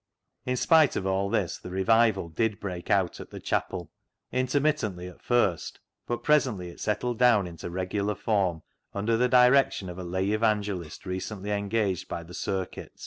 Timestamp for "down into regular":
7.19-8.15